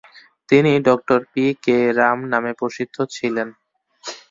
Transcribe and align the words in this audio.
তিনি 0.49 0.71
doctor 0.87 1.19
P. 1.31 1.45
K. 1.63 1.77
Roy 1.97 2.21
নামে 2.31 2.51
প্রসিদ্ধ 2.53 2.95
ছিলেন। 3.15 3.47